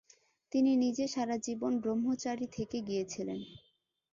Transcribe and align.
তিনি 0.51 0.71
নিজে 0.75 1.05
সারাজীবন 1.07 1.73
ব্রহ্মচারী 1.83 2.47
থেকে 2.57 2.77
গিয়েছিলেন। 2.81 3.39